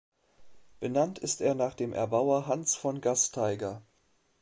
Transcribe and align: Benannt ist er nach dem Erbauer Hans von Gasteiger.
Benannt 0.79 1.19
ist 1.19 1.41
er 1.41 1.53
nach 1.53 1.75
dem 1.75 1.93
Erbauer 1.93 2.47
Hans 2.47 2.73
von 2.73 3.01
Gasteiger. 3.01 3.83